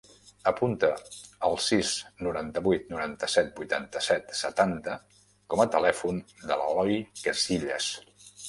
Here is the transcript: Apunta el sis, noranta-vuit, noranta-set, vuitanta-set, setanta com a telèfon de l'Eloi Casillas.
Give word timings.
Apunta 0.51 0.87
el 1.49 1.57
sis, 1.65 1.91
noranta-vuit, 2.29 2.89
noranta-set, 2.95 3.53
vuitanta-set, 3.61 4.35
setanta 4.41 4.97
com 5.55 5.65
a 5.67 5.71
telèfon 5.77 6.25
de 6.47 6.61
l'Eloi 6.63 7.01
Casillas. 7.29 7.93